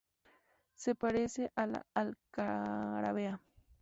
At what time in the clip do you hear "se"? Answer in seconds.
0.73-0.95